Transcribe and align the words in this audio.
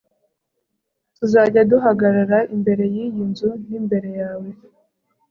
tuzajya 1.15 1.61
duhagarara 1.71 2.39
imbere 2.55 2.83
yiyi 2.93 3.23
nzu 3.29 3.49
nimbere 3.67 4.09
yawe 4.21 4.49